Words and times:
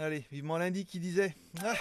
Allez, 0.00 0.24
vivement 0.30 0.58
lundi 0.58 0.86
qui 0.86 1.00
disait. 1.00 1.34
Ah. 1.60 1.74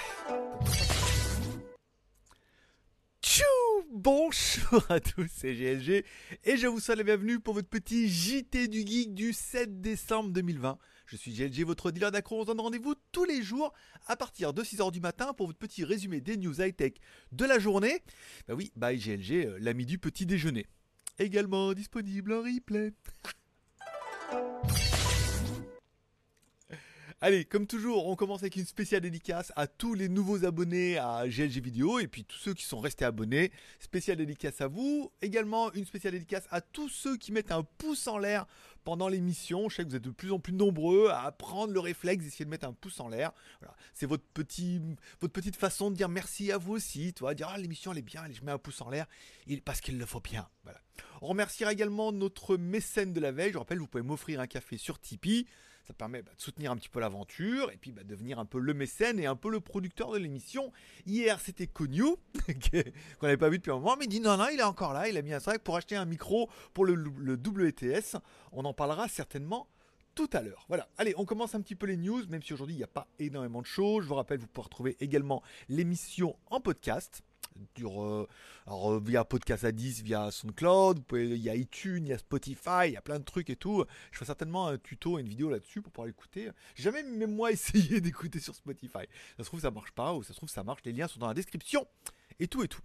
Tchou 3.22 3.44
Bonjour 3.92 4.84
à 4.90 5.00
tous, 5.00 5.30
c'est 5.32 5.54
GLG 5.54 6.04
et 6.44 6.58
je 6.58 6.66
vous 6.66 6.80
souhaite 6.80 6.98
la 6.98 7.04
bienvenue 7.04 7.40
pour 7.40 7.54
votre 7.54 7.68
petit 7.68 8.10
JT 8.10 8.70
du 8.70 8.80
Geek 8.88 9.14
du 9.14 9.34
7 9.34 9.82
décembre 9.82 10.32
2020. 10.32 10.80
Je 11.06 11.16
suis 11.16 11.32
GLG, 11.32 11.64
votre 11.64 11.92
dealer 11.92 12.12
d'accro. 12.12 12.40
On 12.40 12.42
se 12.42 12.48
donne 12.48 12.60
rendez-vous 12.60 12.96
tous 13.12 13.24
les 13.24 13.44
jours 13.44 13.72
à 14.08 14.16
partir 14.16 14.52
de 14.52 14.64
6h 14.64 14.92
du 14.92 15.00
matin 15.00 15.34
pour 15.34 15.46
votre 15.46 15.60
petit 15.60 15.84
résumé 15.84 16.20
des 16.20 16.38
news 16.38 16.60
high-tech 16.60 16.94
de 17.34 17.46
la 17.46 17.60
journée. 17.60 18.02
Bah 18.48 18.56
oui, 18.56 18.72
bye 18.76 18.98
GLG, 18.98 19.46
euh, 19.46 19.58
l'ami 19.62 19.86
du 19.86 20.00
petit 20.00 20.26
déjeuner. 20.26 20.66
Également 21.20 21.72
disponible 21.74 22.34
en 22.34 22.42
replay. 22.42 22.94
Allez, 27.20 27.46
comme 27.46 27.66
toujours, 27.66 28.06
on 28.06 28.16
commence 28.16 28.42
avec 28.42 28.58
une 28.58 28.66
spéciale 28.68 29.02
dédicace 29.02 29.52
à 29.56 29.66
tous 29.66 29.96
les 29.96 30.08
nouveaux 30.08 30.46
abonnés 30.46 31.00
à 31.00 31.28
GLG 31.28 31.64
Vidéo 31.64 31.98
et 31.98 32.06
puis 32.06 32.24
tous 32.24 32.38
ceux 32.38 32.54
qui 32.54 32.64
sont 32.64 32.80
restés 32.80 33.06
abonnés. 33.06 33.52
Spéciale 33.80 34.18
dédicace 34.18 34.62
à 34.62 34.68
vous. 34.68 35.12
Également 35.24 35.74
une 35.74 35.86
spéciale 35.86 36.14
dédicace 36.14 36.44
à 36.52 36.62
tous 36.62 36.90
ceux 36.90 37.18
qui 37.18 37.32
mettent 37.32 37.52
un 37.52 37.64
pouce 37.64 38.08
en 38.08 38.20
l'air 38.20 38.46
pendant 38.84 39.08
l'émission. 39.08 39.68
Je 39.68 39.78
sais 39.78 39.84
que 39.84 39.90
vous 39.90 39.96
êtes 39.96 40.04
de 40.04 40.12
plus 40.12 40.32
en 40.32 40.38
plus 40.38 40.54
nombreux 40.54 41.10
à 41.10 41.32
prendre 41.32 41.74
le 41.74 41.80
réflexe 41.80 42.24
d'essayer 42.24 42.46
de 42.46 42.52
mettre 42.52 42.68
un 42.68 42.74
pouce 42.74 43.00
en 43.00 43.08
l'air. 43.08 43.32
C'est 43.96 44.06
votre, 44.06 44.24
votre 45.20 45.34
petite 45.34 45.56
façon 45.56 45.90
de 45.90 45.96
dire 45.96 46.10
merci 46.10 46.52
à 46.52 46.60
vous 46.60 46.74
aussi. 46.74 47.16
Toi, 47.16 47.34
dire 47.34 47.50
ah, 47.52 47.58
l'émission 47.58 47.94
elle 47.94 47.98
est 47.98 48.04
bien, 48.04 48.22
je 48.32 48.44
mets 48.44 48.52
un 48.52 48.60
pouce 48.60 48.80
en 48.82 48.92
l'air 48.92 49.08
parce 49.66 49.82
qu'il 49.82 49.98
le 49.98 50.06
faut 50.06 50.22
bien. 50.22 50.48
Voilà. 50.66 50.80
On 51.24 51.28
remerciera 51.30 51.74
également 51.74 52.12
notre 52.12 52.58
mécène 52.58 53.12
de 53.12 53.20
la 53.20 53.32
veille. 53.32 53.54
Je 53.54 53.58
rappelle, 53.58 53.80
vous 53.80 53.88
pouvez 53.88 54.04
m'offrir 54.04 54.40
un 54.40 54.46
café 54.46 54.78
sur 54.78 55.00
Tipeee. 55.00 55.48
Ça 55.88 55.94
permet 55.94 56.22
bah, 56.22 56.32
de 56.36 56.42
soutenir 56.42 56.72
un 56.72 56.76
petit 56.76 56.90
peu 56.90 57.00
l'aventure 57.00 57.72
et 57.72 57.78
puis 57.78 57.94
bah, 57.94 58.04
devenir 58.04 58.40
un 58.40 58.46
peu 58.46 58.60
le 58.60 58.74
mécène 58.74 59.20
et 59.20 59.26
un 59.26 59.38
peu 59.38 59.50
le 59.50 59.62
producteur 59.62 60.12
de 60.12 60.18
l'émission. 60.18 60.74
Hier, 61.06 61.40
c'était 61.40 61.68
Cognu, 61.68 62.04
qu'on 63.22 63.26
n'avait 63.26 63.38
pas 63.38 63.48
vu 63.48 63.58
depuis 63.58 63.72
un 63.72 63.76
moment, 63.76 63.96
mais 63.98 64.06
il 64.06 64.10
dit 64.10 64.20
non, 64.20 64.36
non, 64.36 64.48
il 64.52 64.60
est 64.60 64.64
encore 64.64 64.92
là. 64.92 65.08
Il 65.08 65.16
a 65.16 65.22
mis 65.22 65.34
un 65.34 65.40
strike 65.40 65.64
pour 65.64 65.78
acheter 65.78 65.96
un 65.96 66.06
micro 66.06 66.50
pour 66.74 66.86
le, 66.86 66.96
le 66.96 67.34
WTS. 67.36 68.18
On 68.52 68.66
en 68.66 68.74
parlera 68.74 69.08
certainement 69.08 69.70
tout 70.18 70.30
à 70.34 70.42
l'heure. 70.42 70.66
Voilà, 70.68 70.90
allez, 70.98 71.14
on 71.16 71.26
commence 71.26 71.54
un 71.54 71.62
petit 71.62 71.76
peu 71.76 71.86
les 71.86 71.96
news, 71.96 72.26
même 72.28 72.42
si 72.42 72.52
aujourd'hui 72.52 72.74
il 72.76 72.80
n'y 72.80 72.84
a 72.84 72.88
pas 72.88 73.08
énormément 73.20 73.62
de 73.62 73.68
choses. 73.68 74.04
Je 74.04 74.10
vous 74.10 74.16
rappelle, 74.16 74.40
vous 74.40 74.48
pouvez 74.48 74.66
retrouver 74.66 74.98
également 75.00 75.44
l'émission 75.70 76.36
en 76.48 76.60
podcast 76.60 77.24
dure 77.76 78.04
euh, 78.04 78.28
alors, 78.66 78.94
euh, 78.94 79.02
via 79.04 79.24
Podcast 79.24 79.64
à 79.64 79.72
10, 79.72 80.04
via 80.04 80.32
SoundCloud, 80.32 81.04
il 81.14 81.38
y 81.38 81.50
a 81.50 81.56
iTunes, 81.56 82.06
il 82.06 82.10
y 82.10 82.14
a 82.14 82.18
Spotify, 82.18 82.88
il 82.88 82.94
y 82.94 82.98
a 82.98 83.02
plein 83.02 83.20
de 83.20 83.24
trucs 83.24 83.50
et 83.50 83.56
tout. 83.56 83.86
Je 84.12 84.18
ferai 84.18 84.26
certainement 84.26 84.68
un 84.68 84.78
tuto 84.78 85.18
et 85.18 85.22
une 85.22 85.30
vidéo 85.30 85.50
là-dessus 85.50 85.82
pour 85.82 85.92
pouvoir 85.92 86.08
l'écouter. 86.08 86.50
Jamais 86.76 87.04
même 87.04 87.36
moi 87.36 87.52
essayé 87.54 88.02
d'écouter 88.02 88.40
sur 88.40 88.56
Spotify. 88.56 89.06
Ça 89.38 89.44
se 89.44 89.46
trouve 89.46 89.62
ça 89.62 89.72
marche 89.72 89.92
pas 89.92 90.14
ou 90.14 90.24
ça 90.24 90.34
se 90.34 90.38
trouve 90.38 90.50
ça 90.50 90.64
marche. 90.64 90.82
Les 90.86 90.94
liens 90.94 91.08
sont 91.08 91.20
dans 91.20 91.28
la 91.28 91.34
description 91.34 91.88
et 92.40 92.48
tout 92.48 92.64
et 92.64 92.68
tout. 92.68 92.82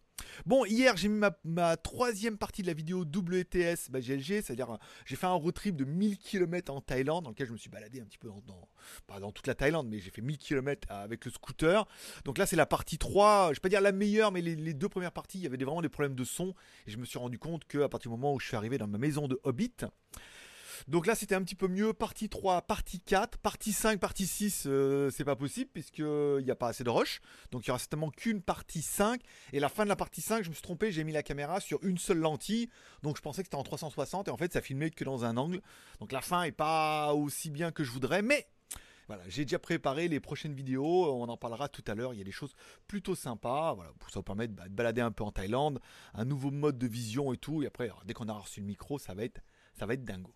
Bon, 0.46 0.64
hier 0.64 0.96
j'ai 0.96 1.08
mis 1.08 1.20
ma, 1.44 1.76
troisième 1.76 2.38
partie 2.38 2.62
de 2.62 2.66
la 2.66 2.74
vidéo 2.74 3.00
WTS 3.02 3.90
bah, 3.90 4.00
GLG, 4.00 4.42
c'est-à-dire 4.42 4.70
euh, 4.70 4.76
j'ai 5.04 5.16
fait 5.16 5.26
un 5.26 5.32
road 5.32 5.54
trip 5.54 5.76
de 5.76 5.84
1000 5.84 6.18
km 6.18 6.72
en 6.72 6.80
Thaïlande, 6.80 7.24
dans 7.24 7.30
lequel 7.30 7.46
je 7.46 7.52
me 7.52 7.58
suis 7.58 7.70
baladé 7.70 8.00
un 8.00 8.04
petit 8.04 8.18
peu 8.18 8.28
dans, 8.46 8.68
pas 9.06 9.20
dans 9.20 9.32
toute 9.32 9.46
la 9.46 9.54
Thaïlande, 9.54 9.88
mais 9.88 9.98
j'ai 9.98 10.10
fait 10.10 10.22
1000 10.22 10.38
km 10.38 10.88
avec 10.90 11.24
le 11.24 11.30
scooter. 11.30 11.86
Donc 12.24 12.38
là 12.38 12.46
c'est 12.46 12.56
la 12.56 12.66
partie 12.66 12.98
3, 12.98 13.50
je 13.50 13.56
vais 13.56 13.60
pas 13.60 13.68
dire 13.68 13.80
la 13.80 13.92
meilleure, 13.92 14.32
mais 14.32 14.40
les, 14.40 14.74
deux 14.74 14.88
premières 14.88 15.12
parties, 15.12 15.38
il 15.38 15.44
y 15.44 15.46
avait 15.46 15.56
vraiment 15.56 15.82
des 15.82 15.88
problèmes 15.88 16.14
de 16.14 16.24
son, 16.24 16.54
et 16.86 16.90
je 16.90 16.98
me 16.98 17.04
suis 17.04 17.18
rendu 17.18 17.38
compte 17.38 17.64
qu'à 17.66 17.88
partir 17.88 18.10
du 18.10 18.16
moment 18.16 18.34
où 18.34 18.40
je 18.40 18.46
suis 18.46 18.56
arrivé 18.56 18.78
dans 18.78 18.88
ma 18.88 18.98
maison 18.98 19.28
de 19.28 19.38
Hobbit, 19.44 19.76
donc 20.88 21.06
là, 21.06 21.14
c'était 21.14 21.34
un 21.34 21.42
petit 21.42 21.54
peu 21.54 21.68
mieux. 21.68 21.92
Partie 21.92 22.28
3, 22.28 22.62
partie 22.62 23.00
4, 23.00 23.38
partie 23.38 23.72
5, 23.72 24.00
partie 24.00 24.26
6, 24.26 24.64
euh, 24.66 25.10
c'est 25.10 25.24
pas 25.24 25.36
possible 25.36 25.70
puisqu'il 25.72 26.42
n'y 26.42 26.50
a 26.50 26.56
pas 26.56 26.68
assez 26.68 26.84
de 26.84 26.90
rush. 26.90 27.20
Donc 27.50 27.64
il 27.64 27.68
y 27.68 27.70
aura 27.70 27.78
certainement 27.78 28.10
qu'une 28.10 28.42
partie 28.42 28.82
5. 28.82 29.20
Et 29.52 29.60
la 29.60 29.68
fin 29.68 29.84
de 29.84 29.88
la 29.88 29.96
partie 29.96 30.20
5, 30.20 30.44
je 30.44 30.48
me 30.48 30.54
suis 30.54 30.62
trompé, 30.62 30.92
j'ai 30.92 31.04
mis 31.04 31.12
la 31.12 31.22
caméra 31.22 31.60
sur 31.60 31.78
une 31.82 31.98
seule 31.98 32.18
lentille. 32.18 32.68
Donc 33.02 33.16
je 33.16 33.22
pensais 33.22 33.42
que 33.42 33.46
c'était 33.46 33.56
en 33.56 33.62
360 33.62 34.28
et 34.28 34.30
en 34.30 34.36
fait, 34.36 34.52
ça 34.52 34.60
filmait 34.60 34.90
que 34.90 35.04
dans 35.04 35.24
un 35.24 35.36
angle. 35.36 35.60
Donc 36.00 36.12
la 36.12 36.20
fin 36.20 36.42
est 36.42 36.52
pas 36.52 37.14
aussi 37.14 37.50
bien 37.50 37.70
que 37.70 37.84
je 37.84 37.90
voudrais, 37.90 38.22
mais 38.22 38.48
voilà, 39.08 39.28
j'ai 39.28 39.44
déjà 39.44 39.58
préparé 39.58 40.08
les 40.08 40.20
prochaines 40.20 40.54
vidéos, 40.54 41.12
on 41.12 41.28
en 41.28 41.36
parlera 41.36 41.68
tout 41.68 41.82
à 41.88 41.94
l'heure, 41.94 42.14
il 42.14 42.18
y 42.18 42.20
a 42.20 42.24
des 42.24 42.30
choses 42.30 42.52
plutôt 42.86 43.16
sympas, 43.16 43.74
voilà, 43.74 43.90
pour 43.98 44.10
ça 44.10 44.20
vous 44.20 44.24
permettre 44.24 44.54
bah, 44.54 44.68
de 44.68 44.74
balader 44.74 45.00
un 45.00 45.10
peu 45.10 45.24
en 45.24 45.32
Thaïlande, 45.32 45.80
un 46.14 46.24
nouveau 46.24 46.50
mode 46.50 46.78
de 46.78 46.86
vision 46.86 47.32
et 47.32 47.36
tout, 47.36 47.62
et 47.62 47.66
après, 47.66 47.90
dès 48.04 48.14
qu'on 48.14 48.28
aura 48.28 48.40
reçu 48.40 48.60
le 48.60 48.66
micro, 48.66 48.98
ça 48.98 49.12
va 49.14 49.24
ça 49.74 49.86
va 49.86 49.94
être 49.94 50.04
dingo. 50.04 50.32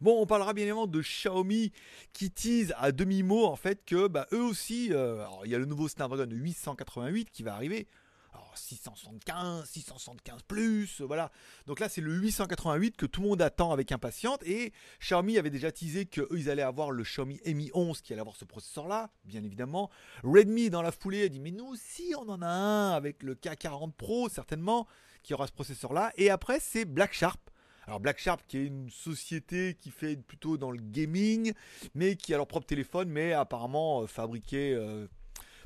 Bon, 0.00 0.22
on 0.22 0.26
parlera 0.26 0.54
bien 0.54 0.62
évidemment 0.62 0.86
de 0.86 1.02
Xiaomi 1.02 1.72
qui 2.14 2.30
tease 2.30 2.72
à 2.78 2.90
demi-mot 2.90 3.44
en 3.44 3.56
fait 3.56 3.84
que 3.84 4.08
bah, 4.08 4.26
eux 4.32 4.42
aussi, 4.42 4.88
euh, 4.92 5.22
il 5.44 5.50
y 5.50 5.54
a 5.54 5.58
le 5.58 5.66
nouveau 5.66 5.88
Snapdragon 5.88 6.26
888 6.30 7.30
qui 7.30 7.42
va 7.42 7.54
arriver. 7.54 7.86
Alors 8.32 8.56
675, 8.56 9.68
675 9.68 10.42
plus, 10.44 11.02
voilà. 11.02 11.30
Donc 11.66 11.80
là 11.80 11.90
c'est 11.90 12.00
le 12.00 12.14
888 12.14 12.96
que 12.96 13.04
tout 13.04 13.20
le 13.20 13.28
monde 13.28 13.42
attend 13.42 13.72
avec 13.72 13.92
impatience 13.92 14.38
et 14.46 14.72
Xiaomi 15.00 15.36
avait 15.36 15.50
déjà 15.50 15.70
teasé 15.70 16.06
qu'eux 16.06 16.28
ils 16.32 16.48
allaient 16.48 16.62
avoir 16.62 16.92
le 16.92 17.02
Xiaomi 17.02 17.38
Mi 17.44 17.70
11 17.74 18.00
qui 18.00 18.14
allait 18.14 18.20
avoir 18.20 18.36
ce 18.36 18.46
processeur 18.46 18.88
là, 18.88 19.10
bien 19.24 19.44
évidemment. 19.44 19.90
Redmi 20.22 20.70
dans 20.70 20.80
la 20.80 20.92
foulée 20.92 21.24
a 21.24 21.28
dit 21.28 21.40
mais 21.40 21.50
nous 21.50 21.66
aussi 21.66 22.14
on 22.16 22.28
en 22.30 22.40
a 22.40 22.48
un 22.48 22.92
avec 22.92 23.22
le 23.22 23.34
K40 23.34 23.92
Pro 23.92 24.30
certainement 24.30 24.86
qui 25.22 25.34
aura 25.34 25.46
ce 25.46 25.52
processeur 25.52 25.92
là 25.92 26.10
et 26.16 26.30
après 26.30 26.58
c'est 26.60 26.86
Black 26.86 27.12
Sharp 27.12 27.49
alors 27.90 27.98
Black 27.98 28.20
Sharp 28.20 28.40
qui 28.46 28.56
est 28.56 28.66
une 28.66 28.88
société 28.88 29.76
qui 29.80 29.90
fait 29.90 30.14
plutôt 30.14 30.56
dans 30.56 30.70
le 30.70 30.78
gaming, 30.80 31.52
mais 31.96 32.14
qui 32.14 32.32
a 32.32 32.36
leur 32.36 32.46
propre 32.46 32.66
téléphone, 32.66 33.08
mais 33.08 33.32
apparemment 33.32 34.02
euh, 34.02 34.06
fabriqué 34.06 34.74
euh, 34.74 35.08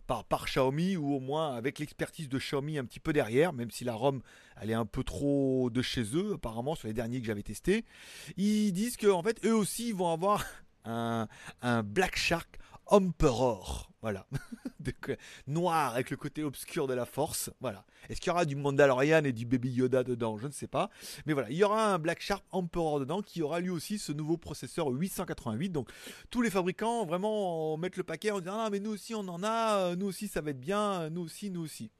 par, 0.07 0.25
par 0.25 0.47
Xiaomi 0.47 0.97
ou 0.97 1.13
au 1.13 1.21
moins 1.21 1.55
avec 1.55 1.79
l'expertise 1.79 2.31
de 2.31 2.39
Xiaomi 2.39 2.79
un 2.79 2.87
petit 2.87 2.99
peu 2.99 3.13
derrière, 3.13 3.53
même 3.53 3.71
si 3.71 3.85
la 3.85 3.93
ROM 3.93 4.23
elle 4.59 4.71
est 4.71 4.75
un 4.75 4.87
peu 4.87 5.05
trop 5.05 5.69
de 5.69 5.83
chez 5.83 6.17
eux 6.17 6.33
apparemment 6.37 6.75
sur 6.75 6.89
les 6.89 6.95
derniers 6.95 7.21
que 7.21 7.27
j'avais 7.27 7.43
testés. 7.43 7.85
Ils 8.39 8.73
disent 8.73 8.97
qu'en 8.97 9.23
fait 9.23 9.45
eux 9.45 9.55
aussi 9.55 9.93
vont 9.93 10.11
avoir 10.11 10.47
un, 10.87 11.29
un 11.61 11.83
Black 11.83 12.17
Shark 12.17 12.59
Emperor. 12.87 13.91
Voilà. 14.01 14.27
Noir 15.47 15.95
avec 15.95 16.11
le 16.11 16.17
côté 16.17 16.43
obscur 16.43 16.87
de 16.87 16.95
la 16.95 17.07
force. 17.07 17.51
Voilà. 17.61 17.85
Est-ce 18.09 18.21
qu'il 18.21 18.29
y 18.29 18.31
aura 18.31 18.45
du 18.45 18.57
Mandalorian 18.57 19.25
et 19.25 19.33
du 19.33 19.47
Baby 19.47 19.71
Yoda 19.71 20.05
dedans? 20.05 20.39
Je 20.39 20.47
ne 20.47 20.53
sais 20.53 20.67
pas. 20.67 20.91
Mais 21.27 21.33
voilà, 21.33 21.51
il 21.51 21.57
y 21.57 21.65
aura 21.65 21.95
un 21.95 21.99
Black 21.99 22.21
Shark 22.21 22.45
Emperor 22.51 23.01
dedans 23.01 23.23
qui 23.23 23.43
aura 23.43 23.61
lui 23.61 23.71
aussi 23.71 23.99
ce 23.99 24.13
nouveau 24.13 24.37
processeur 24.37 24.89
888. 24.89 25.71
Donc 25.71 25.91
tous 26.31 26.43
les 26.43 26.51
fabricants 26.51 27.07
vraiment 27.07 27.77
mettent 27.77 27.97
le 27.97 28.05
paquet 28.05 28.31
en 28.31 28.41
disant 28.41 28.61
Ah, 28.61 28.71
mais 28.71 28.81
nous 28.81 28.91
aussi 28.91 29.15
on 29.15 29.27
en 29.29 29.43
a, 29.43 29.97
nous 29.97 30.07
aussi 30.07 30.29
ça 30.29 30.41
va 30.41 30.51
être 30.51 30.61
bien, 30.61 31.11
nous 31.11 31.23
aussi, 31.23 31.51
nous 31.51 31.63
aussi. 31.63 31.91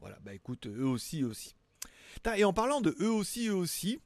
Voilà, 0.00 0.18
bah 0.22 0.32
écoute, 0.32 0.66
eux 0.66 0.86
aussi, 0.86 1.22
eux 1.22 1.26
aussi. 1.26 1.54
Et 2.36 2.44
en 2.44 2.52
parlant 2.52 2.80
de 2.80 2.94
eux 3.00 3.10
aussi, 3.10 3.48
eux 3.48 3.54
aussi, 3.54 4.00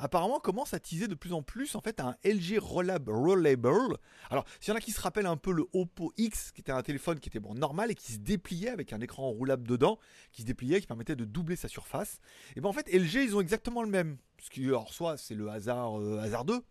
apparemment 0.00 0.40
commence 0.40 0.74
à 0.74 0.80
teaser 0.80 1.06
de 1.06 1.14
plus 1.14 1.32
en 1.32 1.42
plus 1.42 1.74
en 1.74 1.80
fait 1.80 2.00
un 2.00 2.16
LG 2.24 2.58
Rollable. 2.58 3.12
Rollable. 3.12 3.96
Alors, 4.30 4.44
s'il 4.58 4.70
y 4.70 4.74
en 4.74 4.76
a 4.76 4.80
qui 4.80 4.92
se 4.92 5.00
rappellent 5.00 5.26
un 5.26 5.36
peu 5.36 5.52
le 5.52 5.66
Oppo 5.72 6.12
X, 6.16 6.52
qui 6.52 6.60
était 6.60 6.72
un 6.72 6.82
téléphone 6.82 7.20
qui 7.20 7.28
était 7.28 7.40
bon 7.40 7.54
normal 7.54 7.90
et 7.90 7.94
qui 7.94 8.12
se 8.12 8.18
dépliait 8.18 8.70
avec 8.70 8.92
un 8.92 9.00
écran 9.00 9.28
roulable 9.28 9.66
dedans, 9.66 9.98
qui 10.32 10.42
se 10.42 10.46
dépliait, 10.46 10.80
qui 10.80 10.86
permettait 10.86 11.16
de 11.16 11.24
doubler 11.24 11.56
sa 11.56 11.68
surface, 11.68 12.20
et 12.56 12.60
ben 12.60 12.68
en 12.68 12.72
fait 12.72 12.92
LG 12.92 13.24
ils 13.24 13.36
ont 13.36 13.40
exactement 13.40 13.82
le 13.82 13.88
même. 13.88 14.16
Ce 14.40 14.48
qui, 14.48 14.64
alors 14.66 14.92
soit 14.92 15.16
c'est 15.16 15.34
le 15.34 15.50
hasard 15.50 16.00
euh, 16.00 16.18
hasardeux, 16.20 16.62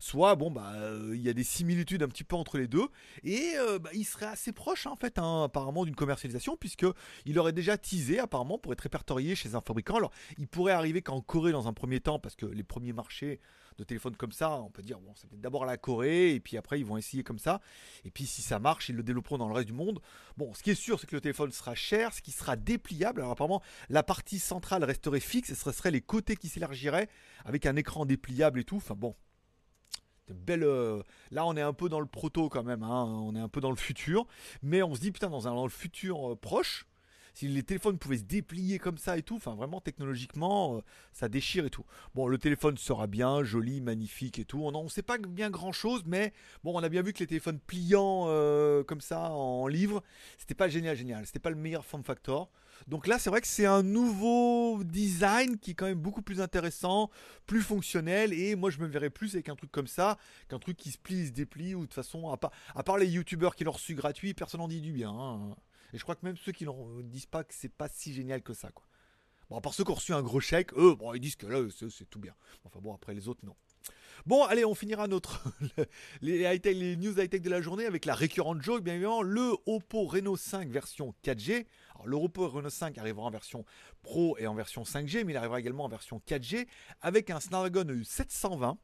soit 0.00 0.34
bon 0.34 0.50
bah 0.50 0.72
euh, 0.74 1.12
il 1.14 1.22
y 1.22 1.28
a 1.28 1.32
des 1.32 1.44
similitudes 1.44 2.02
un 2.02 2.08
petit 2.08 2.24
peu 2.24 2.36
entre 2.36 2.58
les 2.58 2.68
deux 2.68 2.86
et 3.22 3.52
euh, 3.56 3.78
bah, 3.78 3.90
il 3.92 4.04
serait 4.04 4.26
assez 4.26 4.52
proche 4.52 4.86
en 4.86 4.96
fait 4.96 5.18
hein, 5.18 5.44
apparemment 5.44 5.84
d'une 5.84 5.94
commercialisation 5.94 6.56
puisque 6.56 6.86
il 7.24 7.38
aurait 7.38 7.52
déjà 7.52 7.78
teasé 7.78 8.18
apparemment 8.18 8.58
pour 8.58 8.72
être 8.72 8.80
répertorié 8.80 9.34
chez 9.34 9.54
un 9.54 9.60
fabricant. 9.60 9.96
Alors 9.96 10.12
il 10.38 10.48
pourrait 10.48 10.72
arriver 10.72 11.02
qu'en 11.02 11.20
Corée 11.20 11.52
dans 11.52 11.68
un 11.68 11.72
premier 11.72 12.00
temps 12.00 12.18
parce 12.18 12.36
que 12.36 12.46
les 12.46 12.62
premiers 12.62 12.92
marchés 12.92 13.40
de 13.78 13.84
téléphones 13.84 14.16
comme 14.16 14.32
ça, 14.32 14.60
on 14.60 14.70
peut 14.70 14.82
dire 14.82 14.98
bon 15.00 15.12
c'est 15.14 15.28
peut-être 15.28 15.40
d'abord 15.40 15.66
la 15.66 15.76
Corée 15.76 16.34
et 16.34 16.40
puis 16.40 16.56
après 16.56 16.80
ils 16.80 16.86
vont 16.86 16.96
essayer 16.96 17.22
comme 17.22 17.38
ça 17.38 17.60
et 18.04 18.10
puis 18.10 18.26
si 18.26 18.42
ça 18.42 18.58
marche 18.58 18.88
ils 18.88 18.96
le 18.96 19.02
développeront 19.02 19.38
dans 19.38 19.48
le 19.48 19.54
reste 19.54 19.66
du 19.66 19.74
monde. 19.74 20.00
Bon 20.36 20.52
ce 20.54 20.62
qui 20.62 20.70
est 20.70 20.74
sûr 20.74 20.98
c'est 20.98 21.06
que 21.06 21.14
le 21.14 21.20
téléphone 21.20 21.52
sera 21.52 21.74
cher, 21.74 22.12
ce 22.12 22.22
qui 22.22 22.32
sera 22.32 22.56
dépliable. 22.56 23.20
Alors 23.20 23.32
apparemment 23.32 23.62
la 23.88 24.02
partie 24.02 24.38
centrale 24.38 24.84
resterait 24.84 25.20
fixe 25.20 25.50
et 25.50 25.54
ce 25.54 25.72
serait 25.72 25.90
les 25.90 26.00
côtés 26.00 26.36
qui 26.36 26.48
s'élargiraient 26.48 27.08
avec 27.44 27.66
un 27.66 27.76
écran 27.76 28.06
dépliable 28.06 28.60
et 28.60 28.64
tout. 28.64 28.76
Enfin 28.76 28.94
bon 28.94 29.14
belle. 30.34 30.64
Euh, 30.64 31.02
là, 31.30 31.46
on 31.46 31.56
est 31.56 31.62
un 31.62 31.72
peu 31.72 31.88
dans 31.88 32.00
le 32.00 32.06
proto 32.06 32.48
quand 32.48 32.62
même. 32.62 32.82
Hein. 32.82 33.04
On 33.04 33.34
est 33.34 33.40
un 33.40 33.48
peu 33.48 33.60
dans 33.60 33.70
le 33.70 33.76
futur. 33.76 34.26
Mais 34.62 34.82
on 34.82 34.94
se 34.94 35.00
dit, 35.00 35.12
putain, 35.12 35.30
dans 35.30 35.48
un 35.48 35.68
futur 35.68 36.32
euh, 36.32 36.36
proche, 36.36 36.86
si 37.34 37.48
les 37.48 37.62
téléphones 37.62 37.98
pouvaient 37.98 38.18
se 38.18 38.24
déplier 38.24 38.78
comme 38.78 38.96
ça 38.96 39.18
et 39.18 39.22
tout, 39.22 39.36
enfin 39.36 39.54
vraiment 39.54 39.80
technologiquement, 39.80 40.76
euh, 40.76 40.80
ça 41.12 41.28
déchire 41.28 41.66
et 41.66 41.70
tout. 41.70 41.84
Bon, 42.14 42.28
le 42.28 42.38
téléphone 42.38 42.78
sera 42.78 43.06
bien, 43.06 43.44
joli, 43.44 43.80
magnifique 43.80 44.38
et 44.38 44.44
tout. 44.44 44.62
On 44.62 44.82
ne 44.82 44.88
sait 44.88 45.02
pas 45.02 45.18
bien 45.18 45.50
grand 45.50 45.72
chose, 45.72 46.02
mais 46.06 46.32
bon, 46.64 46.72
on 46.74 46.82
a 46.82 46.88
bien 46.88 47.02
vu 47.02 47.12
que 47.12 47.18
les 47.18 47.26
téléphones 47.26 47.58
pliants 47.58 48.24
comme 48.84 49.02
ça 49.02 49.32
en 49.32 49.66
livre, 49.66 50.02
c'était 50.38 50.54
pas 50.54 50.68
génial, 50.68 50.96
génial. 50.96 51.26
C'était 51.26 51.38
pas 51.38 51.50
le 51.50 51.56
meilleur 51.56 51.84
form 51.84 52.02
factor. 52.04 52.48
Donc 52.86 53.06
là, 53.06 53.18
c'est 53.18 53.30
vrai 53.30 53.40
que 53.40 53.46
c'est 53.46 53.66
un 53.66 53.82
nouveau 53.82 54.82
design 54.84 55.58
qui 55.58 55.72
est 55.72 55.74
quand 55.74 55.86
même 55.86 55.98
beaucoup 55.98 56.22
plus 56.22 56.40
intéressant, 56.40 57.10
plus 57.46 57.62
fonctionnel. 57.62 58.32
Et 58.32 58.54
moi, 58.54 58.70
je 58.70 58.78
me 58.78 58.86
verrais 58.86 59.10
plus 59.10 59.34
avec 59.34 59.48
un 59.48 59.56
truc 59.56 59.70
comme 59.72 59.86
ça 59.86 60.18
qu'un 60.48 60.58
truc 60.58 60.76
qui 60.76 60.90
se 60.90 60.98
plie, 60.98 61.26
se 61.26 61.32
déplie. 61.32 61.74
Ou 61.74 61.80
de 61.80 61.84
toute 61.86 61.94
façon, 61.94 62.30
à 62.30 62.36
part, 62.36 62.52
à 62.74 62.82
part 62.82 62.98
les 62.98 63.06
youtubeurs 63.08 63.54
qui 63.56 63.64
l'ont 63.64 63.72
reçu 63.72 63.94
gratuit, 63.94 64.34
personne 64.34 64.60
n'en 64.60 64.68
dit 64.68 64.80
du 64.80 64.92
bien. 64.92 65.10
hein. 65.10 65.56
Et 65.92 65.98
je 65.98 66.02
crois 66.02 66.14
que 66.16 66.24
même 66.26 66.36
ceux 66.36 66.52
qui 66.52 66.64
ne 66.66 67.02
disent 67.02 67.26
pas 67.26 67.44
que 67.44 67.54
c'est 67.54 67.68
pas 67.72 67.88
si 67.88 68.12
génial 68.12 68.42
que 68.42 68.52
ça. 68.54 68.70
Quoi. 68.70 68.86
Bon, 69.48 69.56
à 69.56 69.60
part 69.60 69.72
ceux 69.74 69.84
qui 69.84 69.90
ont 69.90 69.94
reçu 69.94 70.12
un 70.12 70.22
gros 70.22 70.40
chèque, 70.40 70.72
eux, 70.74 70.94
bon, 70.94 71.14
ils 71.14 71.20
disent 71.20 71.36
que 71.36 71.46
là, 71.46 71.60
c'est 71.76 71.88
c'est 71.90 72.04
tout 72.10 72.18
bien. 72.18 72.34
Enfin 72.64 72.80
bon, 72.80 72.92
après 72.94 73.14
les 73.14 73.28
autres, 73.28 73.44
non. 73.44 73.54
Bon, 74.26 74.42
allez, 74.44 74.64
on 74.64 74.74
finira 74.74 75.06
notre 75.06 75.40
les, 76.20 76.40
high-tech- 76.40 76.76
les 76.76 76.96
news 76.96 77.12
high-tech 77.20 77.42
de 77.42 77.50
la 77.50 77.60
journée 77.60 77.86
avec 77.86 78.04
la 78.04 78.14
récurrente 78.14 78.60
joke, 78.60 78.82
bien 78.82 78.94
évidemment, 78.94 79.22
le 79.22 79.52
Oppo 79.66 80.04
Reno 80.06 80.36
5 80.36 80.68
version 80.68 81.14
4G. 81.24 81.66
Alors, 81.94 82.06
le 82.08 82.16
Oppo 82.16 82.48
Reno 82.48 82.68
5 82.68 82.98
arrivera 82.98 83.24
en 83.26 83.30
version 83.30 83.64
Pro 84.02 84.36
et 84.38 84.46
en 84.48 84.54
version 84.54 84.82
5G, 84.82 85.24
mais 85.24 85.32
il 85.32 85.36
arrivera 85.36 85.60
également 85.60 85.84
en 85.84 85.88
version 85.88 86.20
4G 86.26 86.66
avec 87.00 87.30
un 87.30 87.38
Snapdragon 87.38 88.02
720. 88.04 88.78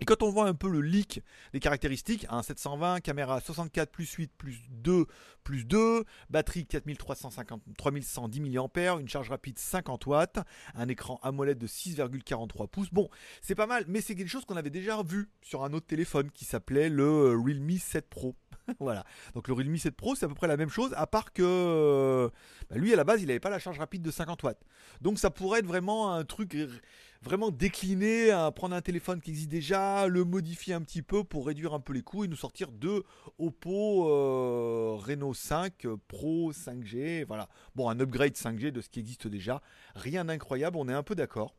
Et 0.00 0.04
quand 0.04 0.22
on 0.22 0.30
voit 0.30 0.46
un 0.46 0.54
peu 0.54 0.68
le 0.68 0.80
leak 0.80 1.22
des 1.52 1.60
caractéristiques, 1.60 2.26
un 2.30 2.42
720, 2.42 3.00
caméra 3.00 3.40
64 3.40 3.90
plus 3.90 4.10
8 4.12 4.32
plus 4.36 4.60
2 4.70 5.06
plus 5.42 5.64
2, 5.64 6.04
batterie 6.28 6.66
4350, 6.66 7.62
3110 7.78 8.40
mAh, 8.40 9.00
une 9.00 9.08
charge 9.08 9.30
rapide 9.30 9.58
50 9.58 10.04
watts, 10.06 10.38
un 10.74 10.88
écran 10.88 11.18
AMOLED 11.22 11.56
de 11.56 11.66
6,43 11.66 12.68
pouces. 12.68 12.90
Bon, 12.92 13.08
c'est 13.40 13.54
pas 13.54 13.66
mal, 13.66 13.84
mais 13.88 14.02
c'est 14.02 14.14
quelque 14.14 14.28
chose 14.28 14.44
qu'on 14.44 14.56
avait 14.56 14.68
déjà 14.68 15.02
vu 15.02 15.30
sur 15.40 15.64
un 15.64 15.72
autre 15.72 15.86
téléphone 15.86 16.30
qui 16.30 16.44
s'appelait 16.44 16.90
le 16.90 17.04
euh, 17.04 17.42
Realme 17.42 17.78
7 17.78 18.08
Pro. 18.08 18.36
voilà. 18.78 19.04
Donc 19.34 19.48
le 19.48 19.54
Realme 19.54 19.78
7 19.78 19.96
Pro, 19.96 20.14
c'est 20.14 20.26
à 20.26 20.28
peu 20.28 20.34
près 20.34 20.48
la 20.48 20.58
même 20.58 20.68
chose, 20.68 20.92
à 20.96 21.06
part 21.06 21.32
que 21.32 21.42
euh, 21.42 22.28
bah, 22.68 22.76
lui 22.76 22.92
à 22.92 22.96
la 22.96 23.04
base, 23.04 23.22
il 23.22 23.28
n'avait 23.28 23.40
pas 23.40 23.50
la 23.50 23.58
charge 23.58 23.78
rapide 23.78 24.02
de 24.02 24.10
50 24.10 24.42
watts. 24.42 24.60
Donc 25.00 25.18
ça 25.18 25.30
pourrait 25.30 25.60
être 25.60 25.66
vraiment 25.66 26.12
un 26.12 26.24
truc 26.24 26.56
vraiment 27.22 27.50
décliné, 27.50 28.30
à 28.30 28.50
prendre 28.50 28.74
un 28.74 28.80
téléphone 28.80 29.20
qui 29.20 29.30
existe 29.30 29.48
déjà, 29.48 30.06
le 30.06 30.24
modifier 30.24 30.74
un 30.74 30.82
petit 30.82 31.02
peu 31.02 31.24
pour 31.24 31.46
réduire 31.46 31.74
un 31.74 31.80
peu 31.80 31.92
les 31.92 32.02
coûts 32.02 32.24
et 32.24 32.28
nous 32.28 32.36
sortir 32.36 32.70
deux 32.70 33.04
Oppo 33.38 34.08
euh, 34.08 34.96
Reno 34.96 35.34
5 35.34 35.86
Pro 36.08 36.52
5G. 36.52 37.24
Voilà. 37.26 37.48
Bon, 37.74 37.88
un 37.88 37.98
upgrade 38.00 38.34
5G 38.34 38.70
de 38.70 38.80
ce 38.80 38.88
qui 38.88 39.00
existe 39.00 39.28
déjà. 39.28 39.62
Rien 39.94 40.24
d'incroyable, 40.24 40.76
on 40.76 40.88
est 40.88 40.94
un 40.94 41.02
peu 41.02 41.14
d'accord. 41.14 41.54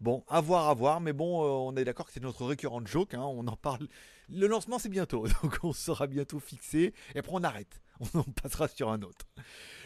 Bon, 0.00 0.24
à 0.28 0.40
voir, 0.40 0.68
à 0.68 0.74
voir, 0.74 1.00
mais 1.00 1.12
bon, 1.12 1.44
euh, 1.44 1.48
on 1.48 1.76
est 1.76 1.84
d'accord 1.84 2.06
que 2.06 2.12
c'est 2.12 2.22
notre 2.22 2.46
récurrente 2.46 2.86
joke, 2.86 3.12
hein, 3.14 3.22
on 3.22 3.46
en 3.46 3.56
parle. 3.56 3.86
Le 4.32 4.46
lancement 4.46 4.78
c'est 4.78 4.88
bientôt, 4.88 5.26
donc 5.42 5.58
on 5.62 5.72
sera 5.72 6.06
bientôt 6.06 6.38
fixé, 6.38 6.94
et 7.14 7.18
après 7.18 7.32
on 7.34 7.42
arrête, 7.42 7.80
on 8.14 8.22
passera 8.22 8.68
sur 8.68 8.90
un 8.90 9.02
autre. 9.02 9.26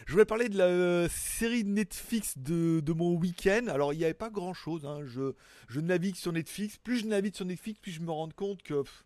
Je 0.07 0.13
voulais 0.13 0.27
parler 0.27 0.49
de 0.49 0.59
la 0.59 0.67
euh, 0.67 1.09
série 1.11 1.65
Netflix 1.65 2.37
de, 2.37 2.83
mon 2.93 3.15
week-end. 3.15 3.67
Alors 3.69 3.95
il 3.95 3.99
n'y 3.99 4.05
avait 4.05 4.13
pas 4.13 4.29
grand 4.29 4.53
chose, 4.53 4.87
je, 5.05 5.35
je 5.69 5.81
navigue 5.81 6.17
sur 6.17 6.33
Netflix, 6.33 6.77
plus 6.77 6.99
je 6.99 7.07
navigue 7.07 7.35
sur 7.35 7.47
Netflix, 7.47 7.81
plus 7.81 7.93
je 7.93 8.01
me 8.01 8.11
rends 8.11 8.29
compte 8.29 8.63
que 8.63 8.83
pff, 8.83 9.05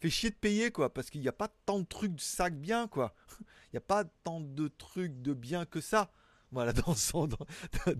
fait 0.00 0.10
chier 0.10 0.30
de 0.30 0.36
payer 0.36 0.70
quoi, 0.70 0.92
parce 0.92 1.10
qu'il 1.10 1.20
n'y 1.20 1.28
a 1.28 1.32
pas 1.32 1.52
tant 1.66 1.80
de 1.80 1.84
trucs 1.86 2.14
de 2.14 2.20
sac 2.20 2.54
bien 2.54 2.88
quoi. 2.88 3.14
Il 3.72 3.76
n'y 3.76 3.78
a 3.78 3.82
pas 3.82 4.02
tant 4.24 4.40
de 4.40 4.66
trucs 4.66 5.22
de 5.22 5.32
bien 5.32 5.64
que 5.64 5.80
ça. 5.80 6.10
Voilà, 6.50 6.72
dans 6.72 6.94
ce, 6.94 7.12
dans, 7.12 7.28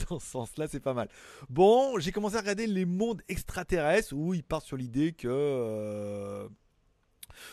dans 0.09 0.19
ce 0.19 0.27
sens-là, 0.27 0.67
c'est 0.67 0.81
pas 0.81 0.95
mal. 0.95 1.09
Bon, 1.49 1.99
j'ai 2.01 2.11
commencé 2.11 2.35
à 2.35 2.41
regarder 2.41 2.67
les 2.67 2.85
mondes 2.85 3.23
extraterrestres 3.29 4.13
où 4.13 4.35
il 4.35 4.43
part 4.43 4.63
sur 4.63 4.77
l'idée 4.77 5.13
que 5.13 5.29
euh, 5.31 6.49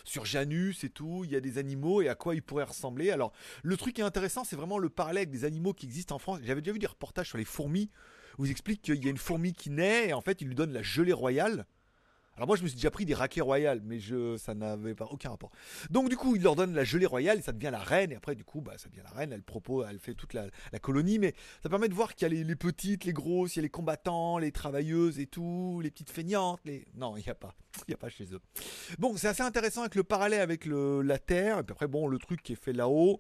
sur 0.04 0.26
Janus 0.26 0.84
et 0.84 0.90
tout, 0.90 1.24
il 1.24 1.32
y 1.32 1.36
a 1.36 1.40
des 1.40 1.58
animaux 1.58 2.02
et 2.02 2.10
à 2.10 2.16
quoi 2.16 2.36
ils 2.36 2.42
pourraient 2.42 2.64
ressembler. 2.64 3.12
Alors, 3.12 3.32
le 3.64 3.78
truc 3.78 3.96
qui 3.96 4.02
est 4.02 4.06
intéressant, 4.06 4.44
c'est 4.44 4.56
vraiment 4.56 4.78
le 4.78 4.90
parallèle 4.90 5.18
avec 5.18 5.32
des 5.32 5.46
animaux 5.46 5.74
qui 5.74 5.86
existent 5.86 6.16
en 6.16 6.20
France. 6.20 6.40
J'avais 6.44 6.62
déjà 6.62 6.74
vu 6.74 6.80
des 6.80 6.88
reportages 6.88 7.28
sur 7.28 7.38
les 7.38 7.46
fourmis 7.46 7.90
où 8.38 8.46
ils 8.46 8.52
expliquent 8.52 8.82
qu'il 8.82 9.04
y 9.04 9.08
a 9.08 9.10
une 9.10 9.18
fourmi 9.18 9.54
qui 9.54 9.70
naît 9.70 10.10
et 10.10 10.14
en 10.14 10.22
fait, 10.22 10.42
ils 10.42 10.48
lui 10.48 10.56
donnent 10.56 10.74
la 10.74 10.84
gelée 10.84 11.14
royale. 11.14 11.66
Alors 12.38 12.46
moi 12.48 12.56
je 12.56 12.62
me 12.62 12.68
suis 12.68 12.76
déjà 12.76 12.92
pris 12.92 13.06
des 13.06 13.16
raquets 13.16 13.42
royales, 13.42 13.82
mais 13.84 14.00
je, 14.00 14.38
ça 14.38 14.54
n'avait 14.54 14.94
pas 14.94 15.06
aucun 15.06 15.32
rapport. 15.32 15.50
Donc 15.90 16.08
du 16.10 16.16
coup 16.16 16.36
il 16.36 16.44
leur 16.44 16.56
donne 16.56 16.74
la 16.74 16.84
gelée 16.84 17.08
royale 17.08 17.40
et 17.40 17.42
ça 17.42 17.52
devient 17.52 17.72
la 17.72 17.80
reine, 17.80 18.12
et 18.12 18.16
après 18.16 18.36
du 18.36 18.44
coup 18.44 18.62
bah, 18.62 18.74
ça 18.78 18.90
devient 18.90 19.02
la 19.04 19.10
reine, 19.10 19.34
elle 19.34 19.42
propose, 19.42 19.88
elle 19.90 20.00
fait 20.00 20.14
toute 20.14 20.34
la, 20.34 20.50
colonie, 20.80 21.18
mais 21.18 21.34
ça 21.64 21.70
permet 21.70 21.90
de 21.90 21.96
voir 21.96 22.14
qu'il 22.14 22.32
y 22.32 22.40
a 22.40 22.44
les, 22.44 22.56
petites, 22.56 23.06
les 23.06 23.14
grosses, 23.14 23.56
il 23.56 23.60
y 23.60 23.62
a 23.62 23.64
les 23.64 23.70
combattants, 23.70 24.38
les 24.38 24.52
travailleuses 24.52 25.20
et 25.20 25.26
tout, 25.26 25.82
les 25.82 25.90
petites 25.90 26.12
feignantes, 26.12 26.60
les... 26.64 26.86
Non, 26.96 27.18
il 27.18 27.24
n'y 27.24 27.30
a 27.30 27.36
pas, 27.36 27.56
il 27.88 27.92
n'y 27.92 27.96
a 27.96 27.98
pas 27.98 28.10
chez 28.10 28.26
eux. 28.32 28.40
Bon, 29.00 29.18
c'est 29.18 29.28
assez 29.28 29.42
intéressant 29.42 29.82
avec 29.82 29.96
le 29.96 30.04
parallèle 30.04 30.42
avec 30.42 30.66
la 30.68 31.18
Terre, 31.18 31.60
et 31.60 31.64
puis 31.64 31.72
après 31.72 31.88
bon, 31.88 32.08
le 32.08 32.20
truc 32.20 32.44
qui 32.44 32.54
est 32.54 32.64
fait 32.64 32.74
là-haut, 32.74 33.20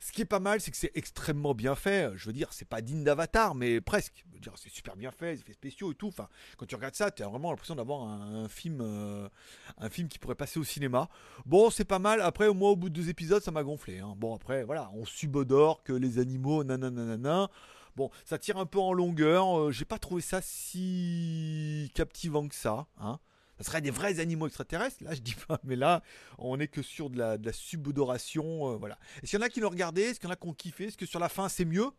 ce 0.00 0.12
qui 0.12 0.22
est 0.22 0.26
pas 0.26 0.40
mal, 0.40 0.60
c'est 0.60 0.70
que 0.70 0.76
c'est 0.76 0.92
extrêmement 0.94 1.54
bien 1.54 1.74
fait. 1.74 2.10
Je 2.16 2.26
veux 2.26 2.32
dire, 2.32 2.52
c'est 2.52 2.68
pas 2.68 2.80
digne 2.80 3.04
d'Avatar, 3.04 3.54
mais 3.54 3.80
presque. 3.80 4.24
Je 4.28 4.34
veux 4.34 4.40
dire, 4.40 4.52
c'est 4.56 4.70
super 4.70 4.96
bien 4.96 5.10
fait, 5.10 5.32
les 5.32 5.40
effets 5.40 5.52
spéciaux 5.54 5.92
et 5.92 5.94
tout. 5.94 6.08
Enfin, 6.08 6.28
quand 6.56 6.66
tu 6.66 6.74
regardes 6.74 6.94
ça, 6.94 7.10
tu 7.10 7.22
as 7.22 7.28
vraiment 7.28 7.50
l'impression 7.50 7.74
d'avoir 7.74 8.02
un, 8.02 8.48
film, 8.48 8.80
euh, 8.82 9.28
un 9.78 9.88
film 9.88 10.08
qui 10.08 10.18
pourrait 10.18 10.34
passer 10.34 10.58
au 10.60 10.64
cinéma. 10.64 11.08
Bon, 11.46 11.70
c'est 11.70 11.84
pas 11.84 11.98
mal. 11.98 12.20
Après, 12.20 12.52
moi, 12.52 12.70
au 12.70 12.76
bout 12.76 12.88
de 12.90 12.94
deux 12.94 13.08
épisodes, 13.08 13.42
ça 13.42 13.50
m'a 13.50 13.62
gonflé. 13.62 13.98
hein. 14.00 14.14
Bon, 14.16 14.34
après, 14.34 14.64
voilà, 14.64 14.90
on 14.94 15.04
subodore 15.04 15.82
que 15.82 15.92
les 15.92 16.18
animaux, 16.18 16.64
nanana. 16.64 17.48
Bon, 17.96 18.10
ça 18.26 18.38
tire 18.38 18.58
un 18.58 18.66
peu 18.66 18.78
en 18.78 18.92
longueur. 18.92 19.58
Euh, 19.58 19.70
J'ai 19.72 19.86
pas 19.86 19.98
trouvé 19.98 20.20
ça 20.20 20.40
si 20.42 21.90
captivant 21.94 22.46
que 22.46 22.54
ça. 22.54 22.86
Hein. 22.98 23.18
Ça 23.58 23.64
serait 23.64 23.80
des 23.80 23.90
vrais 23.90 24.20
animaux 24.20 24.46
extraterrestres, 24.46 25.02
là 25.02 25.14
je 25.14 25.20
dis 25.20 25.34
pas, 25.48 25.58
mais 25.64 25.76
là 25.76 26.02
on 26.38 26.60
est 26.60 26.68
que 26.68 26.82
sur 26.82 27.10
de 27.10 27.18
la, 27.18 27.38
de 27.38 27.46
la 27.46 27.52
subodoration, 27.52 28.72
euh, 28.72 28.76
voilà. 28.76 28.98
Est-ce 29.22 29.30
qu'il 29.30 29.40
y 29.40 29.42
en 29.42 29.46
a 29.46 29.48
qui 29.48 29.60
l'ont 29.60 29.70
regardé? 29.70 30.02
Est-ce 30.02 30.20
qu'il 30.20 30.28
y 30.28 30.30
en 30.30 30.34
a 30.34 30.36
qui 30.36 30.46
ont 30.48 30.52
kiffé? 30.54 30.84
Est-ce 30.86 30.96
que 30.98 31.06
sur 31.06 31.20
la 31.20 31.28
fin 31.28 31.48
c'est 31.48 31.64
mieux? 31.64 31.90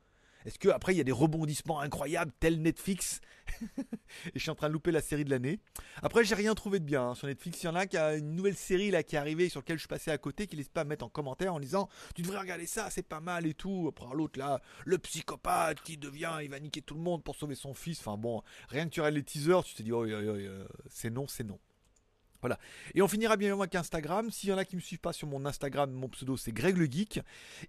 Est-ce 0.46 0.60
que 0.60 0.70
après 0.70 0.94
il 0.94 0.98
y 0.98 1.02
a 1.02 1.04
des 1.04 1.12
rebondissements 1.12 1.80
incroyables, 1.80 2.32
tel 2.40 2.62
Netflix 2.62 3.22
Et 3.78 4.32
je 4.36 4.40
suis 4.40 4.50
en 4.50 4.56
train 4.56 4.68
de 4.68 4.74
louper 4.74 4.92
la 4.92 5.02
série 5.02 5.26
de 5.26 5.30
l'année. 5.30 5.60
Après 6.02 6.24
j'ai 6.24 6.36
rien 6.36 6.54
trouvé 6.56 6.80
de 6.80 6.86
bien 6.86 7.10
hein, 7.10 7.16
sur 7.16 7.28
Netflix. 7.28 7.64
Il 7.64 7.66
y 7.68 7.70
en 7.70 7.76
a 7.76 7.86
qui 7.86 7.98
a 7.98 8.16
une 8.16 8.36
nouvelle 8.36 8.56
série 8.56 8.92
là 8.92 9.04
qui 9.04 9.16
est 9.16 9.20
arrivée 9.20 9.50
sur 9.50 9.62
laquelle 9.62 9.78
je 9.78 9.82
suis 9.82 9.88
passé 9.88 10.12
à 10.12 10.18
côté, 10.18 10.48
qui 10.48 10.56
laisse 10.56 10.70
pas 10.70 10.84
mettre 10.84 11.06
en 11.06 11.10
commentaire 11.10 11.54
en 11.54 11.60
disant 11.60 11.90
tu 12.16 12.22
devrais 12.22 12.40
regarder 12.40 12.66
ça, 12.66 12.90
c'est 12.90 13.08
pas 13.08 13.20
mal 13.20 13.46
et 13.46 13.54
tout. 13.54 13.88
Après 13.90 14.14
l'autre 14.14 14.40
là, 14.40 14.62
le 14.86 14.98
psychopathe 14.98 15.82
qui 15.82 15.98
devient, 15.98 16.38
il 16.42 16.50
va 16.50 16.60
niquer 16.60 16.82
tout 16.82 16.96
le 16.96 17.02
monde 17.02 17.24
pour 17.24 17.36
sauver 17.36 17.56
son 17.56 17.74
fils. 17.74 18.00
Enfin 18.00 18.18
bon, 18.18 18.42
rien 18.70 18.86
que 18.86 18.92
tu 18.92 19.00
regardes 19.02 19.16
les 19.16 19.24
teasers, 19.24 19.64
tu 19.64 19.76
te 19.76 19.84
dis 19.84 19.92
oh, 19.92 20.06
oh, 20.06 20.12
oh, 20.12 20.74
c'est 20.90 21.10
non, 21.10 21.28
c'est 21.28 21.44
non. 21.44 21.60
Voilà. 22.42 22.60
Et 22.94 23.02
on 23.02 23.08
finira 23.08 23.38
bien 23.38 23.58
avec 23.58 23.76
Instagram. 23.76 24.30
S'il 24.32 24.50
y 24.50 24.54
en 24.54 24.58
a 24.58 24.66
qui 24.66 24.76
me 24.76 24.82
suivent 24.82 25.00
pas 25.00 25.14
sur 25.14 25.28
mon 25.28 25.46
Instagram, 25.46 25.92
mon 25.92 26.10
pseudo 26.10 26.38
c'est 26.38 26.52
Greg 26.52 26.78
le 26.78 26.86
Geek. 26.86 27.22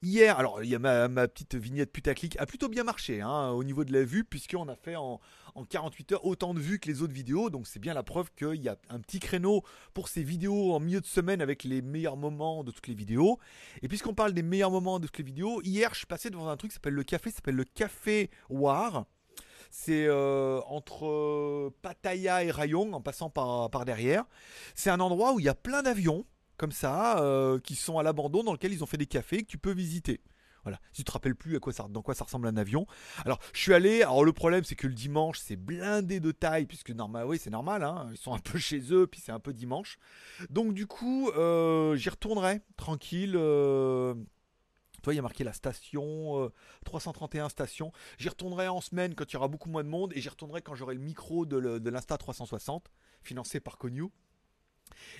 Hier, 0.02 0.38
alors 0.38 0.62
il 0.62 0.70
y 0.70 0.74
a 0.74 0.78
ma, 0.78 1.28
petite 1.28 1.54
vignette 1.54 1.92
putaclic 1.92 2.38
a 2.38 2.46
plutôt 2.46 2.68
bien 2.68 2.84
marché 2.84 3.20
hein, 3.20 3.50
au 3.50 3.64
niveau 3.64 3.84
de 3.84 3.92
la 3.92 4.04
vue, 4.04 4.24
puisqu'on 4.24 4.68
a 4.68 4.76
fait 4.76 4.96
en, 4.96 5.20
en 5.54 5.64
48 5.64 6.12
heures 6.12 6.24
autant 6.24 6.54
de 6.54 6.60
vues 6.60 6.78
que 6.78 6.88
les 6.88 7.02
autres 7.02 7.12
vidéos. 7.12 7.50
Donc 7.50 7.66
c'est 7.66 7.80
bien 7.80 7.94
la 7.94 8.02
preuve 8.02 8.30
qu'il 8.36 8.62
y 8.62 8.68
a 8.68 8.76
un 8.90 9.00
petit 9.00 9.20
créneau 9.20 9.62
pour 9.94 10.08
ces 10.08 10.22
vidéos 10.22 10.72
en 10.72 10.80
milieu 10.80 11.00
de 11.00 11.06
semaine 11.06 11.40
avec 11.40 11.64
les 11.64 11.82
meilleurs 11.82 12.16
moments 12.16 12.64
de 12.64 12.70
toutes 12.70 12.88
les 12.88 12.94
vidéos. 12.94 13.38
Et 13.82 13.88
puisqu'on 13.88 14.14
parle 14.14 14.32
des 14.32 14.42
meilleurs 14.42 14.70
moments 14.70 15.00
de 15.00 15.06
toutes 15.06 15.18
les 15.18 15.24
vidéos, 15.24 15.60
hier 15.62 15.90
je 15.92 15.98
suis 15.98 16.06
passé 16.06 16.30
devant 16.30 16.48
un 16.48 16.56
truc 16.56 16.70
qui 16.70 16.75
s'appelle 16.75 16.94
le 16.94 17.04
café, 17.04 17.30
s'appelle 17.30 17.56
le 17.56 17.64
Café 17.64 18.30
War. 18.48 19.06
C'est 19.70 20.06
euh, 20.06 20.60
entre 20.66 21.06
euh, 21.06 21.75
Pattaya 21.82 22.44
et 22.44 22.50
Rayong, 22.50 22.92
en 22.94 23.00
passant 23.00 23.30
par, 23.30 23.70
par 23.70 23.84
derrière. 23.84 24.25
C'est 24.75 24.90
un 24.90 25.00
endroit 25.00 25.34
où 25.34 25.40
il 25.40 25.44
y 25.44 25.48
a 25.48 25.54
plein 25.54 25.82
d'avions, 25.82 26.25
comme 26.56 26.72
ça, 26.72 27.20
euh, 27.20 27.58
qui 27.60 27.75
sont 27.75 27.98
à 27.98 28.02
l'abandon, 28.02 28.42
dans 28.42 28.52
lequel 28.52 28.72
ils 28.72 28.82
ont 28.82 28.87
fait 28.87 28.96
des 28.96 29.06
cafés 29.06 29.42
que 29.42 29.48
tu 29.48 29.58
peux 29.58 29.72
visiter. 29.72 30.20
Voilà. 30.64 30.80
Si 30.92 31.02
tu 31.02 31.04
te 31.04 31.12
rappelles 31.12 31.37
plus 31.37 31.56
à 31.56 31.60
quoi 31.60 31.72
ça, 31.72 31.87
dans 31.88 32.02
quoi 32.02 32.14
ça 32.14 32.25
ressemble 32.25 32.48
un 32.48 32.56
avion. 32.56 32.87
Alors, 33.25 33.38
je 33.52 33.60
suis 33.60 33.72
allé. 33.72 34.02
Alors, 34.02 34.25
le 34.25 34.32
problème, 34.32 34.64
c'est 34.64 34.75
que 34.75 34.87
le 34.87 34.94
dimanche, 34.94 35.38
c'est 35.38 35.56
blindé 35.56 36.20
de 36.20 36.32
taille, 36.32 36.66
puisque 36.66 36.90
normal, 36.90 37.26
oui, 37.26 37.38
c'est 37.38 37.50
normal. 37.50 37.84
Hein, 37.84 38.08
ils 38.10 38.18
sont 38.18 38.34
un 38.34 38.38
peu 38.38 38.58
chez 38.58 38.92
eux, 38.92 39.06
puis 39.06 39.20
c'est 39.25 39.32
un 39.32 39.40
peu 39.40 39.52
dimanche. 39.52 39.98
Donc, 40.50 40.75
du 40.75 40.87
coup, 40.87 41.30
j'y 41.94 42.08
retournerai 42.08 42.60
tranquille. 42.76 43.37
Il 45.12 45.16
y 45.16 45.18
a 45.20 45.22
marqué 45.22 45.44
la 45.44 45.52
station 45.52 46.44
euh, 46.44 46.52
331 46.84 47.48
station. 47.48 47.92
J'y 48.18 48.28
retournerai 48.28 48.68
en 48.68 48.80
semaine 48.80 49.14
quand 49.14 49.30
il 49.30 49.34
y 49.34 49.36
aura 49.36 49.48
beaucoup 49.48 49.68
moins 49.70 49.84
de 49.84 49.88
monde 49.88 50.12
et 50.14 50.20
j'y 50.20 50.28
retournerai 50.28 50.62
quand 50.62 50.74
j'aurai 50.74 50.94
le 50.94 51.00
micro 51.00 51.46
de, 51.46 51.56
le- 51.56 51.80
de 51.80 51.90
l'Insta 51.90 52.16
360 52.18 52.90
financé 53.22 53.60
par 53.60 53.78
Connew. 53.78 54.10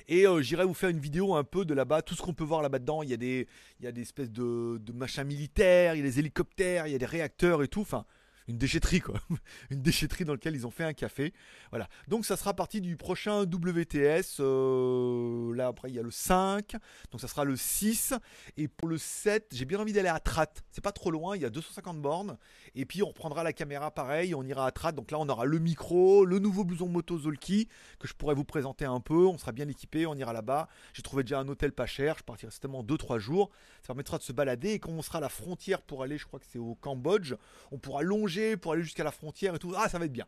Et 0.09 0.26
euh, 0.26 0.40
j'irai 0.40 0.64
vous 0.64 0.75
faire 0.75 0.88
une 0.88 0.99
vidéo 0.99 1.35
un 1.35 1.45
peu 1.45 1.64
de 1.64 1.75
là-bas, 1.75 2.02
tout 2.02 2.14
ce 2.14 2.23
qu'on 2.23 2.33
peut 2.35 2.45
voir 2.45 2.62
là-bas 2.62 2.78
dedans. 2.78 3.02
Il 3.02 3.11
y 3.11 3.14
a 3.14 3.18
des, 3.18 3.47
il 3.80 3.85
y 3.85 3.88
a 3.88 3.92
des 3.92 4.02
espèces 4.02 4.30
de, 4.30 4.78
de 4.80 4.92
machins 4.92 5.25
militaires, 5.25 5.95
il 5.95 5.99
y 5.99 6.00
a 6.00 6.04
des 6.04 6.18
hélicoptères, 6.18 6.87
il 6.87 6.92
y 6.92 6.95
a 6.95 6.99
des 6.99 7.07
réacteurs 7.07 7.62
et 7.62 7.68
tout. 7.68 7.83
Enfin, 7.83 8.07
une 8.49 8.57
déchetterie 8.57 9.00
quoi, 9.00 9.21
une 9.71 9.83
déchetterie 9.83 10.25
dans 10.25 10.33
laquelle 10.33 10.55
ils 10.55 10.67
ont 10.67 10.71
fait 10.71 10.85
un 10.85 10.95
café. 10.95 11.33
Voilà. 11.71 11.88
Donc 12.09 12.25
ça 12.25 12.37
sera 12.37 12.55
partie 12.55 12.81
du 12.81 12.97
prochain 12.97 13.43
WTS. 13.43 14.40
Euh, 14.40 15.55
là 15.55 15.69
après 15.69 15.90
il 15.90 15.95
y 15.95 15.99
a 15.99 16.02
le 16.02 16.11
5, 16.11 16.75
donc 17.11 17.21
ça 17.21 17.28
sera 17.28 17.45
le 17.45 17.57
6 17.57 18.14
et 18.57 18.67
pour 18.67 18.88
le 18.88 18.99
7, 18.99 19.49
j'ai 19.52 19.67
bien 19.67 19.78
envie 19.78 19.93
d'aller 19.93 20.09
à 20.09 20.19
Trat. 20.19 20.49
C'est 20.71 20.83
pas 20.83 20.93
trop 20.93 21.11
loin, 21.11 21.37
il 21.37 21.43
y 21.43 21.45
a 21.45 21.50
250 21.50 22.00
bornes 22.00 22.38
et 22.75 22.87
puis 22.87 23.02
on 23.02 23.09
reprendra 23.09 23.45
la 23.45 23.52
caméra 23.52 23.90
pareil, 23.90 24.35
on 24.35 24.43
ira 24.43 24.67
à 24.67 24.71
Trat. 24.73 24.93
Donc 24.93 25.11
là 25.11 25.19
on 25.19 25.28
aura 25.28 25.45
le 25.45 25.59
micro, 25.59 26.25
le 26.25 26.38
nouveau 26.38 26.64
blouson 26.64 26.88
moto 26.88 27.19
Zolki 27.19 27.69
que 27.99 28.09
je 28.09 28.14
pourrais 28.14 28.35
vous 28.35 28.45
présenter 28.45 28.87
un 28.87 29.00
peu. 29.00 29.26
On 29.26 29.37
sera 29.37 29.52
bien 29.52 29.69
équipé, 29.69 30.07
on 30.07 30.14
ira 30.14 30.33
là-bas. 30.33 30.69
J'ai 30.95 31.02
trouvé 31.02 31.23
déjà 31.23 31.38
un 31.40 31.49
hôtel 31.49 31.73
pas 31.73 31.87
cher. 31.87 32.17
Je 32.19 32.25
partirai 32.25 32.50
certainement 32.50 32.83
2-3 32.83 33.19
jours. 33.19 33.50
Ça 33.83 33.88
permettra 33.88 34.17
de 34.17 34.23
se 34.23 34.33
balader 34.33 34.71
et 34.71 34.78
quand 34.78 34.93
on 34.93 35.02
sera 35.02 35.19
à 35.19 35.21
la 35.21 35.28
frontière 35.28 35.83
pour 35.83 36.02
aller, 36.02 36.17
je 36.17 36.26
crois 36.26 36.40
que 36.40 36.47
c'est 36.50 36.59
au 36.59 36.75
Cambodge, 36.76 37.35
on 37.71 37.78
pourra 37.78 38.02
longer 38.02 38.38
pour 38.57 38.73
aller 38.73 38.83
jusqu'à 38.83 39.04
la 39.04 39.11
frontière 39.11 39.54
et 39.54 39.59
tout. 39.59 39.73
Ah, 39.76 39.88
ça 39.88 39.99
va 39.99 40.04
être 40.04 40.12
bien. 40.12 40.26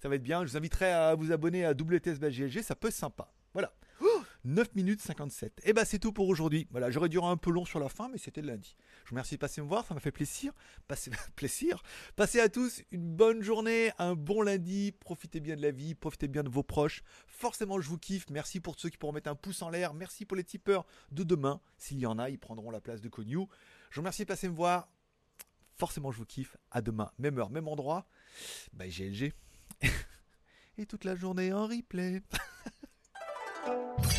Ça 0.00 0.08
va 0.08 0.14
être 0.14 0.22
bien. 0.22 0.44
Je 0.44 0.50
vous 0.50 0.56
inviterai 0.56 0.92
à 0.92 1.14
vous 1.14 1.32
abonner 1.32 1.64
à 1.64 1.72
WTS 1.72 2.18
GLG, 2.18 2.62
ça 2.62 2.74
peut 2.74 2.88
être 2.88 2.94
sympa. 2.94 3.32
Voilà. 3.52 3.72
9 4.44 4.74
minutes 4.74 5.02
57. 5.02 5.60
Et 5.64 5.72
bah 5.72 5.84
c'est 5.84 5.98
tout 5.98 6.12
pour 6.12 6.28
aujourd'hui. 6.28 6.68
Voilà, 6.70 6.90
j'aurais 6.90 7.08
duré 7.08 7.26
un 7.26 7.36
peu 7.36 7.50
long 7.50 7.64
sur 7.64 7.80
la 7.80 7.88
fin, 7.88 8.08
mais 8.08 8.18
c'était 8.18 8.40
lundi. 8.40 8.76
Je 9.04 9.10
vous 9.10 9.14
remercie 9.14 9.34
de 9.34 9.40
passer 9.40 9.60
me 9.60 9.66
voir, 9.66 9.84
ça 9.84 9.94
m'a 9.94 10.00
fait 10.00 10.12
plaisir. 10.12 10.52
Passez, 10.86 11.10
plaisir. 11.36 11.82
Passez 12.16 12.40
à 12.40 12.48
tous 12.48 12.82
une 12.90 13.14
bonne 13.14 13.42
journée, 13.42 13.90
un 13.98 14.14
bon 14.14 14.42
lundi. 14.42 14.92
Profitez 14.92 15.40
bien 15.40 15.56
de 15.56 15.62
la 15.62 15.70
vie, 15.70 15.94
profitez 15.94 16.28
bien 16.28 16.44
de 16.44 16.48
vos 16.48 16.62
proches. 16.62 17.02
Forcément, 17.26 17.80
je 17.80 17.88
vous 17.88 17.98
kiffe. 17.98 18.30
Merci 18.30 18.60
pour 18.60 18.78
ceux 18.78 18.88
qui 18.88 18.96
pourront 18.96 19.12
mettre 19.12 19.30
un 19.30 19.34
pouce 19.34 19.60
en 19.62 19.70
l'air. 19.70 19.92
Merci 19.92 20.24
pour 20.24 20.36
les 20.36 20.44
tipeurs 20.44 20.86
de 21.10 21.24
demain. 21.24 21.60
S'il 21.76 21.98
y 21.98 22.06
en 22.06 22.18
a, 22.18 22.30
ils 22.30 22.38
prendront 22.38 22.70
la 22.70 22.80
place 22.80 23.00
de 23.00 23.08
Cognou. 23.08 23.48
Je 23.90 23.96
vous 23.96 24.02
remercie 24.02 24.22
de 24.22 24.28
passer 24.28 24.48
me 24.48 24.54
voir. 24.54 24.88
Forcément, 25.78 26.10
je 26.10 26.18
vous 26.18 26.26
kiffe. 26.26 26.56
À 26.70 26.82
demain, 26.82 27.10
même 27.18 27.38
heure, 27.38 27.50
même 27.50 27.68
endroit. 27.68 28.06
Bye 28.72 28.90
GLG. 28.90 29.32
Et 30.78 30.86
toute 30.86 31.04
la 31.04 31.14
journée 31.14 31.52
en 31.52 31.66
replay. 31.66 32.22